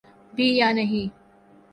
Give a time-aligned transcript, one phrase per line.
[0.33, 1.07] بھی یا نہیں۔